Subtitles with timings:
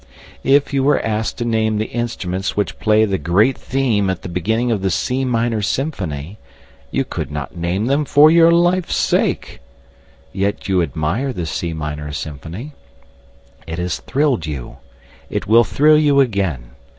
[0.43, 4.29] If you were asked to name the instruments which play the great theme at the
[4.29, 6.39] beginning of the C minor symphony
[6.89, 9.59] you could not name them for your life's sake.
[10.33, 12.73] Yet you admire the C minor symphony.
[13.67, 14.77] It has thrilled you.
[15.29, 16.71] It will thrill you again.